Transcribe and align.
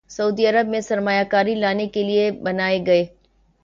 سعودی 0.09 0.45
عرب 0.47 0.67
میں 0.67 0.81
سرمایہ 0.81 1.23
کاری 1.23 1.55
لانے 1.55 1.87
کے 1.87 2.03
لیے 2.03 2.31
بنائے 2.43 2.79
گئے 2.85 3.05